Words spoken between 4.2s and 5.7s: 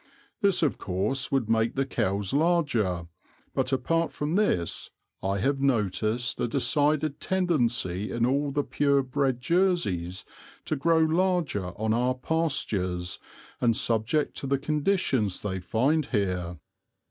this, I have